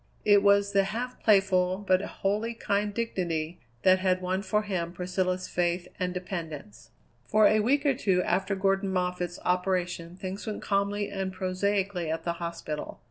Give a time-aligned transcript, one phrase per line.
[0.25, 5.47] It was the half playful, but wholly kind dignity that had won for him Priscilla's
[5.47, 6.89] faith and dependence.
[7.27, 12.23] For a week or two after Gordon Moffatt's operation things went calmly and prosaically at
[12.23, 12.99] the hospital.